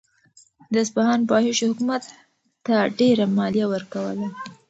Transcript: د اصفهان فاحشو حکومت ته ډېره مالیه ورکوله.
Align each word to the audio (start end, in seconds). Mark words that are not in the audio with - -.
د 0.73 0.75
اصفهان 0.83 1.19
فاحشو 1.29 1.65
حکومت 1.71 2.03
ته 2.65 2.75
ډېره 2.99 3.25
مالیه 3.37 3.65
ورکوله. 3.73 4.27